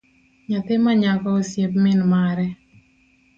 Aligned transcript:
Nyathi 0.49 0.73
manyako 0.83 1.27
osiep 1.39 1.71
min 1.83 1.99
mare 2.11 2.47